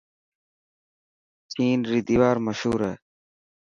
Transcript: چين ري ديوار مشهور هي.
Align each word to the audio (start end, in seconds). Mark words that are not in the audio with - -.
چين 1.51 1.79
ري 1.89 1.99
ديوار 2.07 2.37
مشهور 2.45 2.79
هي. 2.87 2.95